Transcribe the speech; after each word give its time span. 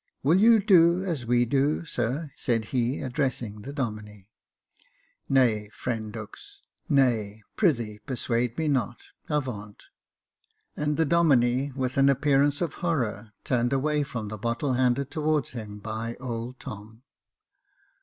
"Will 0.23 0.39
you 0.39 0.59
do 0.59 1.03
as 1.05 1.27
we 1.27 1.45
do, 1.45 1.85
sir?" 1.85 2.31
said 2.45 2.65
he, 2.73 3.01
addressing 3.01 3.61
the 3.61 3.71
Domine." 3.71 4.25
Nay, 5.39 5.69
friend 5.73 6.11
Dux, 6.11 6.61
nay— 6.89 7.43
pr'ythee 7.55 7.99
persuade 8.07 8.57
me 8.57 8.67
not— 8.67 9.03
avaunt!" 9.29 9.85
and 10.75 10.97
the 10.97 11.05
Domine, 11.05 11.71
with 11.75 11.97
an 11.97 12.09
appearance 12.09 12.61
of 12.61 12.73
horror, 12.81 13.33
turned 13.43 13.73
away 13.73 14.01
from 14.01 14.29
the 14.29 14.39
bottle 14.39 14.73
handed 14.73 15.11
towards 15.11 15.51
him 15.51 15.77
by 15.77 16.15
old 16.19 16.59
Tom. 16.59 17.03